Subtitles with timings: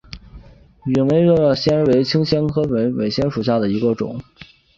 [0.83, 4.19] 疣柄美喙藓为青藓科美喙藓属下的一个种。